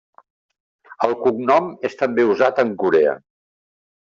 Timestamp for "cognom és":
1.25-1.99